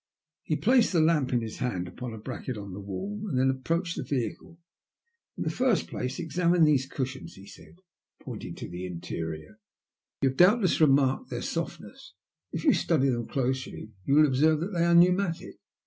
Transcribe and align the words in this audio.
He 0.41 0.55
placed 0.55 0.93
the 0.93 0.99
lamp 0.99 1.29
he 1.29 1.33
held 1.33 1.43
in 1.43 1.47
his 1.47 1.57
hand 1.59 1.87
upon 1.87 2.11
a 2.11 2.17
bracket 2.17 2.57
on 2.57 2.73
the 2.73 2.79
wall, 2.79 3.21
and 3.29 3.37
then 3.37 3.51
approached 3.51 3.97
the 3.97 4.03
vehicle. 4.03 4.57
"In 5.37 5.43
the 5.43 5.51
first 5.51 5.85
place 5.87 6.17
examine 6.17 6.63
these 6.63 6.87
cushions," 6.89 7.35
he 7.35 7.41
A 7.43 7.45
GRUESOME 7.45 7.65
TALB. 7.65 7.65
11 7.65 7.77
saidy 8.19 8.25
pointing 8.25 8.55
to 8.55 8.67
the 8.67 8.85
interior. 8.87 9.59
*' 9.89 10.21
You 10.23 10.29
have 10.29 10.37
doubtless 10.37 10.81
remarked 10.81 11.29
their 11.29 11.43
softness. 11.43 12.15
If 12.51 12.63
you 12.63 12.73
study 12.73 13.09
them 13.09 13.27
closely 13.27 13.91
you 14.03 14.15
will 14.15 14.25
observe 14.25 14.61
that 14.61 14.73
they 14.73 14.85
are 14.85 14.95
pneumatic. 14.95 15.57